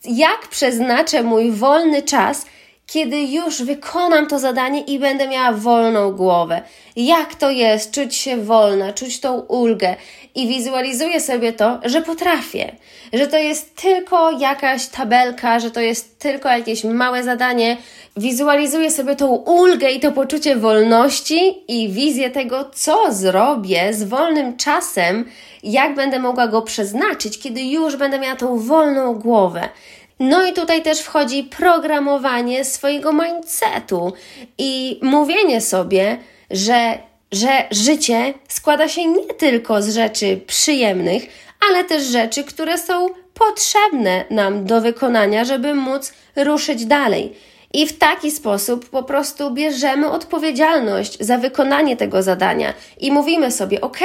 jak 0.05 0.47
przeznaczę 0.47 1.23
mój 1.23 1.51
wolny 1.51 2.01
czas, 2.01 2.45
kiedy 2.87 3.21
już 3.21 3.61
wykonam 3.61 4.27
to 4.27 4.39
zadanie 4.39 4.81
i 4.81 4.99
będę 4.99 5.27
miała 5.27 5.51
wolną 5.51 6.11
głowę. 6.11 6.61
Jak 6.95 7.35
to 7.35 7.49
jest 7.49 7.91
czuć 7.91 8.15
się 8.15 8.37
wolna, 8.37 8.93
czuć 8.93 9.19
tą 9.19 9.39
ulgę 9.39 9.95
i 10.35 10.47
wizualizuję 10.47 11.21
sobie 11.21 11.53
to, 11.53 11.79
że 11.85 12.01
potrafię, 12.01 12.75
że 13.13 13.27
to 13.27 13.37
jest 13.37 13.75
tylko 13.75 14.31
jakaś 14.31 14.87
tabelka, 14.87 15.59
że 15.59 15.71
to 15.71 15.79
jest 15.79 16.19
tylko 16.19 16.49
jakieś 16.49 16.83
małe 16.83 17.23
zadanie. 17.23 17.77
Wizualizuję 18.17 18.91
sobie 18.91 19.15
tą 19.15 19.27
ulgę 19.35 19.91
i 19.91 19.99
to 19.99 20.11
poczucie 20.11 20.55
wolności 20.55 21.63
i 21.67 21.89
wizję 21.89 22.29
tego, 22.29 22.69
co 22.73 23.13
zrobię 23.13 23.93
z 23.93 24.03
wolnym 24.03 24.57
czasem, 24.57 25.25
jak 25.63 25.95
będę 25.95 26.19
mogła 26.19 26.47
go 26.47 26.61
przeznaczyć, 26.61 27.39
kiedy 27.39 27.61
już 27.61 27.95
będę 27.95 28.19
miała 28.19 28.35
tą 28.35 28.59
wolną 28.59 29.13
głowę. 29.13 29.69
No 30.19 30.45
i 30.45 30.53
tutaj 30.53 30.81
też 30.81 30.99
wchodzi 30.99 31.43
programowanie 31.43 32.65
swojego 32.65 33.13
mindsetu 33.13 34.13
i 34.57 34.99
mówienie 35.03 35.61
sobie, 35.61 36.17
że, 36.51 36.97
że 37.35 37.63
życie 37.71 38.33
składa 38.47 38.87
się 38.87 39.05
nie 39.05 39.33
tylko 39.33 39.81
z 39.81 39.89
rzeczy 39.89 40.39
przyjemnych, 40.47 41.23
ale 41.69 41.83
też 41.83 42.03
rzeczy, 42.03 42.43
które 42.43 42.77
są 42.77 43.07
potrzebne 43.33 44.25
nam 44.29 44.65
do 44.65 44.81
wykonania, 44.81 45.45
żeby 45.45 45.73
móc 45.73 46.13
ruszyć 46.35 46.85
dalej. 46.85 47.33
I 47.73 47.87
w 47.87 47.97
taki 47.97 48.31
sposób 48.31 48.89
po 48.89 49.03
prostu 49.03 49.51
bierzemy 49.51 50.11
odpowiedzialność 50.11 51.17
za 51.19 51.37
wykonanie 51.37 51.97
tego 51.97 52.23
zadania 52.23 52.73
i 52.99 53.11
mówimy 53.11 53.51
sobie: 53.51 53.81
OK, 53.81 53.99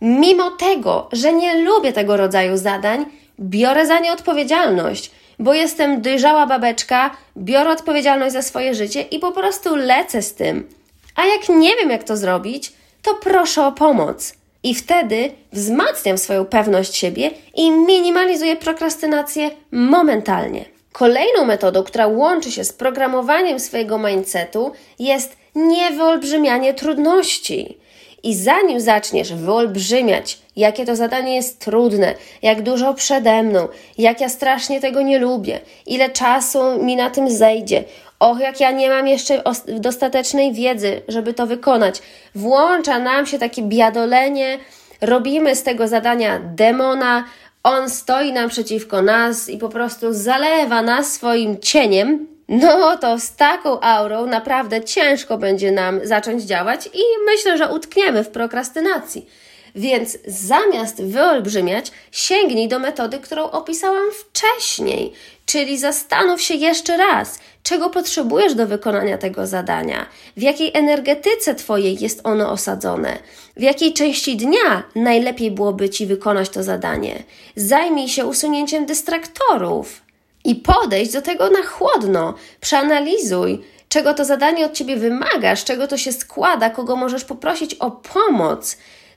mimo 0.00 0.50
tego, 0.50 1.08
że 1.12 1.32
nie 1.32 1.54
lubię 1.62 1.92
tego 1.92 2.16
rodzaju 2.16 2.56
zadań, 2.56 3.06
biorę 3.40 3.86
za 3.86 3.98
nie 3.98 4.12
odpowiedzialność 4.12 5.10
bo 5.38 5.54
jestem 5.54 6.02
dojrzała 6.02 6.46
babeczka, 6.46 7.10
biorę 7.36 7.70
odpowiedzialność 7.70 8.32
za 8.32 8.42
swoje 8.42 8.74
życie 8.74 9.02
i 9.02 9.18
po 9.18 9.32
prostu 9.32 9.76
lecę 9.76 10.22
z 10.22 10.34
tym. 10.34 10.68
A 11.16 11.26
jak 11.26 11.48
nie 11.48 11.76
wiem, 11.76 11.90
jak 11.90 12.04
to 12.04 12.16
zrobić, 12.16 12.72
to 13.02 13.14
proszę 13.14 13.66
o 13.66 13.72
pomoc. 13.72 14.34
I 14.62 14.74
wtedy 14.74 15.30
wzmacniam 15.52 16.18
swoją 16.18 16.44
pewność 16.44 16.96
siebie 16.96 17.30
i 17.54 17.70
minimalizuję 17.70 18.56
prokrastynację 18.56 19.50
momentalnie. 19.70 20.64
Kolejną 20.92 21.44
metodą, 21.44 21.82
która 21.82 22.06
łączy 22.06 22.52
się 22.52 22.64
z 22.64 22.72
programowaniem 22.72 23.60
swojego 23.60 23.98
mindsetu, 23.98 24.72
jest 24.98 25.36
niewyolbrzymianie 25.54 26.74
trudności. 26.74 27.78
I 28.22 28.34
zanim 28.34 28.80
zaczniesz 28.80 29.32
wyolbrzymiać, 29.32 30.38
jakie 30.56 30.86
to 30.86 30.96
zadanie 30.96 31.34
jest 31.34 31.58
trudne, 31.58 32.14
jak 32.42 32.62
dużo 32.62 32.94
przede 32.94 33.42
mną, 33.42 33.68
jak 33.98 34.20
ja 34.20 34.28
strasznie 34.28 34.80
tego 34.80 35.02
nie 35.02 35.18
lubię, 35.18 35.60
ile 35.86 36.10
czasu 36.10 36.82
mi 36.84 36.96
na 36.96 37.10
tym 37.10 37.30
zejdzie, 37.30 37.84
och, 38.18 38.40
jak 38.40 38.60
ja 38.60 38.70
nie 38.70 38.90
mam 38.90 39.08
jeszcze 39.08 39.42
dostatecznej 39.68 40.52
wiedzy, 40.52 41.02
żeby 41.08 41.34
to 41.34 41.46
wykonać, 41.46 42.02
włącza 42.34 42.98
nam 42.98 43.26
się 43.26 43.38
takie 43.38 43.62
biadolenie, 43.62 44.58
robimy 45.00 45.56
z 45.56 45.62
tego 45.62 45.88
zadania 45.88 46.38
demona, 46.38 47.24
on 47.62 47.90
stoi 47.90 48.32
nam 48.32 48.48
przeciwko 48.48 49.02
nas 49.02 49.48
i 49.48 49.58
po 49.58 49.68
prostu 49.68 50.12
zalewa 50.12 50.82
nas 50.82 51.12
swoim 51.12 51.60
cieniem, 51.60 52.26
no 52.48 52.96
to 52.96 53.18
z 53.18 53.36
taką 53.36 53.80
aurą 53.80 54.26
naprawdę 54.26 54.84
ciężko 54.84 55.38
będzie 55.38 55.72
nam 55.72 56.00
zacząć 56.06 56.42
działać 56.42 56.86
i 56.86 57.02
myślę, 57.26 57.58
że 57.58 57.68
utkniemy 57.68 58.24
w 58.24 58.28
prokrastynacji. 58.28 59.26
Więc 59.74 60.18
zamiast 60.26 61.02
wyolbrzymiać, 61.02 61.92
sięgnij 62.12 62.68
do 62.68 62.78
metody, 62.78 63.18
którą 63.18 63.50
opisałam 63.50 64.06
wcześniej, 64.12 65.12
czyli 65.46 65.78
zastanów 65.78 66.42
się 66.42 66.54
jeszcze 66.54 66.96
raz, 66.96 67.38
czego 67.62 67.90
potrzebujesz 67.90 68.54
do 68.54 68.66
wykonania 68.66 69.18
tego 69.18 69.46
zadania, 69.46 70.06
w 70.36 70.42
jakiej 70.42 70.70
energetyce 70.74 71.54
Twojej 71.54 72.00
jest 72.00 72.20
ono 72.24 72.50
osadzone, 72.50 73.18
w 73.56 73.62
jakiej 73.62 73.92
części 73.92 74.36
dnia 74.36 74.82
najlepiej 74.94 75.50
byłoby 75.50 75.90
Ci 75.90 76.06
wykonać 76.06 76.48
to 76.48 76.62
zadanie. 76.62 77.22
Zajmij 77.56 78.08
się 78.08 78.26
usunięciem 78.26 78.86
dystraktorów 78.86 80.00
i 80.44 80.54
podejść 80.54 81.12
do 81.12 81.22
tego 81.22 81.50
na 81.50 81.62
chłodno. 81.62 82.34
Przeanalizuj, 82.60 83.62
czego 83.88 84.14
to 84.14 84.24
zadanie 84.24 84.66
od 84.66 84.72
ciebie 84.72 84.96
wymaga, 84.96 85.56
z 85.56 85.64
czego 85.64 85.86
to 85.86 85.96
się 85.96 86.12
składa, 86.12 86.70
kogo 86.70 86.96
możesz 86.96 87.24
poprosić 87.24 87.74
o 87.74 87.90
pomoc. 87.90 88.76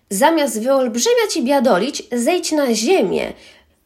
Zamiast 0.10 0.62
wyolbrzymiać 0.62 1.38
i 1.38 1.44
biadolić, 1.44 2.04
zejdź 2.12 2.52
na 2.52 2.74
ziemię. 2.74 3.34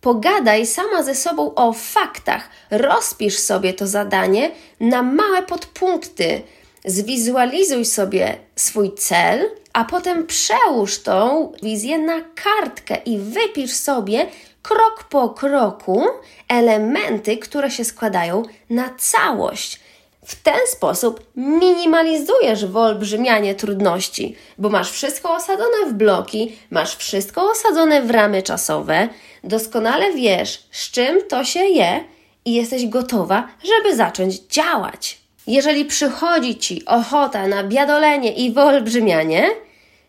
Pogadaj 0.03 0.65
sama 0.65 1.03
ze 1.03 1.15
sobą 1.15 1.55
o 1.55 1.74
faktach. 1.74 2.50
Rozpisz 2.72 3.39
sobie 3.39 3.74
to 3.74 3.88
zadanie 3.88 4.51
na 4.79 5.03
małe 5.03 5.43
podpunkty. 5.43 6.41
Zwizualizuj 6.86 7.86
sobie 7.86 8.38
swój 8.55 8.95
cel, 8.95 9.50
a 9.74 9.86
potem 9.86 10.27
przełóż 10.27 11.03
tą 11.03 11.51
wizję 11.63 11.98
na 11.98 12.22
kartkę 12.22 12.95
i 13.05 13.17
wypisz 13.17 13.74
sobie 13.74 14.27
krok 14.62 15.03
po 15.10 15.29
kroku 15.29 16.05
elementy, 16.48 17.38
które 17.38 17.72
się 17.72 17.86
składają 17.86 18.43
na 18.69 18.89
całość. 18.98 19.79
W 20.25 20.44
ten 20.44 20.60
sposób 20.68 21.32
minimalizujesz 21.36 22.65
wyolbrzymianie 22.65 23.56
trudności, 23.56 24.36
bo 24.58 24.70
masz 24.70 24.92
wszystko 24.92 25.36
osadzone 25.36 25.86
w 25.89 25.94
bloki, 25.94 26.56
masz 26.72 26.96
wszystko 26.96 27.51
osadzone 27.51 28.01
w 28.01 28.12
ramy 28.12 28.44
czasowe, 28.44 29.10
doskonale 29.44 30.13
wiesz, 30.13 30.63
z 30.72 30.92
czym 30.92 31.27
to 31.27 31.44
się 31.44 31.60
je 31.60 32.03
i 32.46 32.53
jesteś 32.53 32.88
gotowa, 32.88 33.48
żeby 33.63 33.96
zacząć 33.96 34.39
działać. 34.39 35.18
Jeżeli 35.48 35.86
przychodzi 35.86 36.58
ci 36.58 36.86
ochota 36.86 37.48
na 37.48 37.63
biadolenie 37.63 38.34
i 38.34 38.51
wyolbrzymianie, 38.51 39.50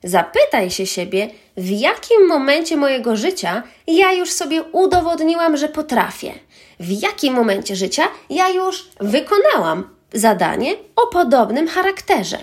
Zapytaj 0.04 0.70
się 0.70 0.86
siebie, 0.86 1.28
w 1.56 1.70
jakim 1.70 2.26
momencie 2.26 2.76
mojego 2.76 3.16
życia 3.16 3.62
ja 3.86 4.12
już 4.12 4.30
sobie 4.30 4.62
udowodniłam, 4.62 5.56
że 5.56 5.68
potrafię. 5.68 6.32
W 6.80 7.02
jakim 7.02 7.34
momencie 7.34 7.76
życia 7.76 8.02
ja 8.30 8.48
już 8.48 8.88
wykonałam 9.00 9.93
zadanie 10.14 10.76
o 10.96 11.06
podobnym 11.06 11.68
charakterze. 11.68 12.38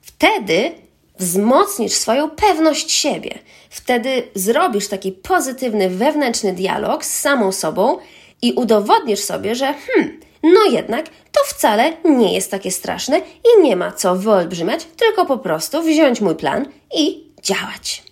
Wtedy 0.00 0.72
wzmocnisz 1.18 1.92
swoją 1.92 2.30
pewność 2.30 2.92
siebie. 2.92 3.38
Wtedy 3.70 4.22
zrobisz 4.34 4.88
taki 4.88 5.12
pozytywny 5.12 5.90
wewnętrzny 5.90 6.52
dialog 6.52 7.04
z 7.04 7.20
samą 7.20 7.52
sobą 7.52 7.98
i 8.42 8.52
udowodnisz 8.52 9.20
sobie, 9.20 9.54
że 9.54 9.74
hmm, 9.74 10.20
no 10.42 10.64
jednak 10.70 11.06
to 11.08 11.40
wcale 11.46 11.92
nie 12.04 12.34
jest 12.34 12.50
takie 12.50 12.70
straszne 12.70 13.18
i 13.18 13.62
nie 13.62 13.76
ma 13.76 13.92
co 13.92 14.16
wyolbrzymiać, 14.16 14.86
tylko 14.96 15.26
po 15.26 15.38
prostu 15.38 15.82
wziąć 15.82 16.20
mój 16.20 16.34
plan 16.34 16.66
i 16.94 17.24
działać. 17.42 18.11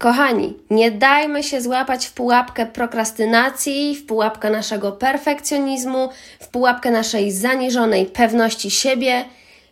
Kochani, 0.00 0.54
nie 0.70 0.90
dajmy 0.90 1.42
się 1.42 1.60
złapać 1.60 2.06
w 2.06 2.12
pułapkę 2.12 2.66
prokrastynacji, 2.66 3.96
w 3.96 4.06
pułapkę 4.06 4.50
naszego 4.50 4.92
perfekcjonizmu, 4.92 6.08
w 6.40 6.48
pułapkę 6.48 6.90
naszej 6.90 7.32
zaniżonej 7.32 8.06
pewności 8.06 8.70
siebie. 8.70 9.24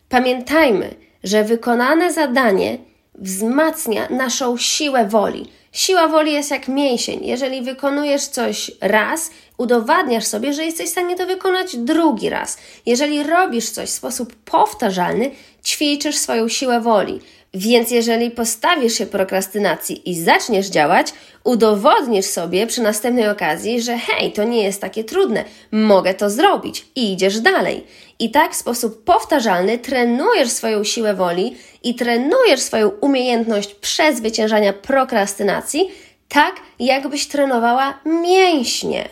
Pamiętajmy, 0.09 0.95
że 1.25 1.45
wykonane 1.45 2.12
zadanie 2.12 2.79
wzmacnia 3.14 4.09
naszą 4.11 4.57
siłę 4.57 5.07
woli. 5.07 5.47
Siła 5.73 6.09
woli 6.09 6.33
jest 6.33 6.51
jak 6.51 6.69
mięsień. 6.69 7.25
Jeżeli 7.25 7.62
wykonujesz 7.62 8.25
coś 8.25 8.71
raz, 8.81 9.31
udowadniasz 9.59 10.25
sobie, 10.25 10.53
że 10.53 10.64
jesteś 10.64 10.87
w 10.88 10.93
stanie 10.93 11.17
to 11.17 11.27
wykonać 11.27 11.77
drugi 11.77 12.31
raz. 12.31 12.59
Jeżeli 12.87 13.23
robisz 13.23 13.71
coś 13.71 13.88
w 13.88 13.93
sposób 13.93 14.35
powtarzalny, 14.35 15.31
ćwiczysz 15.64 16.17
swoją 16.17 16.49
siłę 16.49 16.81
woli. 16.81 17.21
Więc 17.59 17.90
jeżeli 17.90 18.31
postawisz 18.31 18.94
się 18.94 19.07
prokrastynacji 19.07 20.11
i 20.11 20.21
zaczniesz 20.21 20.66
działać, 20.66 21.12
udowodnisz 21.44 22.27
sobie 22.27 22.66
przy 22.66 22.83
następnej 22.83 23.29
okazji, 23.29 23.83
że 23.83 23.99
hej, 23.99 24.33
to 24.33 24.44
nie 24.44 24.62
jest 24.62 24.81
takie 24.81 25.05
trudne, 25.05 25.44
mogę 25.73 26.14
to 26.14 26.31
zrobić 26.31 26.87
i 26.97 27.12
idziesz 27.12 27.40
dalej. 27.40 27.85
I 28.18 28.31
tak 28.31 28.53
w 28.53 28.57
sposób 28.57 29.05
powtarzalny 29.05 29.79
trenujesz 29.79 30.51
swoją 30.51 30.85
siłę 30.85 31.14
woli 31.14 31.57
i 31.83 31.94
trenujesz 31.94 32.61
swoją 32.61 32.88
umiejętność 32.88 33.75
przezwyciężania 33.75 34.73
prokrastynacji, 34.73 35.88
tak 36.29 36.57
jakbyś 36.79 37.27
trenowała 37.27 37.99
mięśnie. 38.05 39.09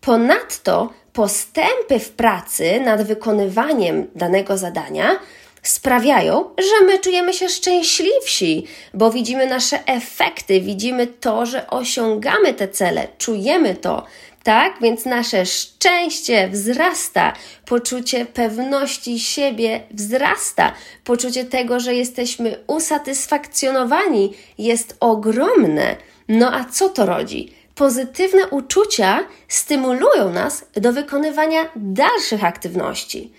Ponadto 0.00 0.92
postępy 1.12 1.98
w 1.98 2.10
pracy 2.10 2.80
nad 2.80 3.02
wykonywaniem 3.02 4.06
danego 4.14 4.56
zadania 4.58 5.18
sprawiają, 5.64 6.50
że 6.58 6.86
my 6.86 6.98
czujemy 6.98 7.32
się 7.32 7.48
szczęśliwsi, 7.48 8.66
bo 8.94 9.10
widzimy 9.10 9.46
nasze 9.46 9.86
efekty, 9.86 10.60
widzimy 10.60 11.06
to, 11.06 11.46
że 11.46 11.70
osiągamy 11.70 12.54
te 12.54 12.68
cele, 12.68 13.08
czujemy 13.18 13.74
to. 13.74 14.06
Tak, 14.42 14.74
więc 14.80 15.04
nasze 15.04 15.46
szczęście 15.46 16.48
wzrasta, 16.48 17.32
poczucie 17.66 18.26
pewności 18.26 19.20
siebie 19.20 19.80
wzrasta, 19.90 20.72
poczucie 21.04 21.44
tego, 21.44 21.80
że 21.80 21.94
jesteśmy 21.94 22.58
usatysfakcjonowani 22.66 24.34
jest 24.58 24.96
ogromne. 25.00 25.96
No 26.28 26.54
a 26.54 26.64
co 26.64 26.88
to 26.88 27.06
rodzi? 27.06 27.52
Pozytywne 27.74 28.46
uczucia 28.48 29.20
stymulują 29.48 30.32
nas 30.32 30.64
do 30.74 30.92
wykonywania 30.92 31.70
dalszych 31.76 32.44
aktywności. 32.44 33.32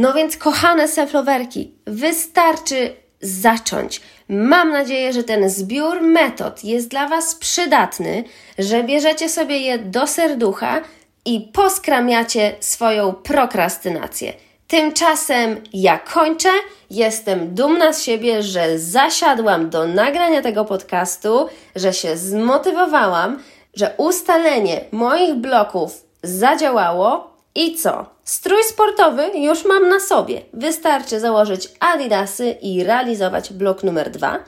No 0.00 0.12
więc, 0.12 0.36
kochane 0.36 0.88
selflowerki, 0.88 1.74
wystarczy 1.86 2.96
zacząć. 3.20 4.00
Mam 4.28 4.70
nadzieję, 4.72 5.12
że 5.12 5.24
ten 5.24 5.50
zbiór 5.50 6.02
metod 6.02 6.64
jest 6.64 6.88
dla 6.88 7.08
Was 7.08 7.34
przydatny, 7.34 8.24
że 8.58 8.84
bierzecie 8.84 9.28
sobie 9.28 9.58
je 9.58 9.78
do 9.78 10.06
serducha 10.06 10.80
i 11.24 11.40
poskramiacie 11.52 12.54
swoją 12.60 13.12
prokrastynację. 13.12 14.32
Tymczasem 14.68 15.60
ja 15.72 15.98
kończę. 15.98 16.48
Jestem 16.90 17.54
dumna 17.54 17.92
z 17.92 18.02
siebie, 18.02 18.42
że 18.42 18.78
zasiadłam 18.78 19.70
do 19.70 19.86
nagrania 19.86 20.42
tego 20.42 20.64
podcastu, 20.64 21.48
że 21.76 21.92
się 21.92 22.16
zmotywowałam, 22.16 23.42
że 23.74 23.94
ustalenie 23.96 24.84
moich 24.92 25.34
bloków 25.34 26.04
zadziałało 26.22 27.29
i 27.54 27.76
co? 27.76 28.06
Strój 28.24 28.64
sportowy 28.64 29.30
już 29.34 29.64
mam 29.64 29.88
na 29.88 30.00
sobie. 30.00 30.42
Wystarczy 30.52 31.20
założyć 31.20 31.68
adidasy 31.80 32.50
i 32.62 32.84
realizować 32.84 33.52
blok 33.52 33.82
numer 33.82 34.10
dwa, 34.10 34.38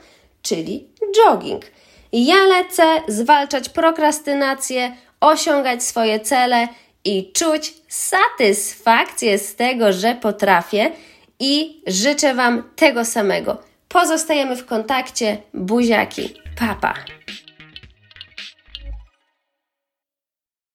czyli 0.41 0.87
jogging. 1.15 1.65
Ja 2.13 2.45
lecę 2.45 2.83
zwalczać 3.07 3.69
prokrastynację, 3.69 4.95
osiągać 5.21 5.83
swoje 5.83 6.19
cele 6.19 6.67
i 7.05 7.31
czuć 7.33 7.73
satysfakcję 7.87 9.39
z 9.39 9.55
tego, 9.55 9.93
że 9.93 10.15
potrafię 10.15 10.91
i 11.39 11.81
życzę 11.87 12.33
Wam 12.33 12.63
tego 12.75 13.05
samego. 13.05 13.57
Pozostajemy 13.87 14.55
w 14.55 14.65
kontakcie. 14.65 15.37
Buziaki. 15.53 16.33
Papa. 16.59 16.93